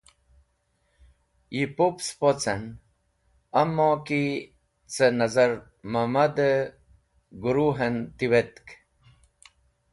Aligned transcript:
Yi 1.55 1.63
pup 1.75 1.95
spocen, 2.07 2.61
amaki, 3.61 4.23
ca 4.93 5.05
Nazar 5.19 5.51
Mamad 5.93 6.37
guru 7.41 7.67
en 7.85 7.95
tiwetk. 8.17 8.65